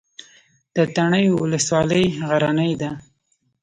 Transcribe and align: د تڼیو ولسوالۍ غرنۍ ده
د 0.75 0.77
تڼیو 0.95 1.33
ولسوالۍ 1.41 2.05
غرنۍ 2.27 2.71
ده 2.81 2.89